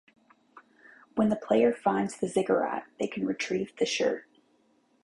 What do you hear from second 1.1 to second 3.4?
When the player finds the ziggurat, they can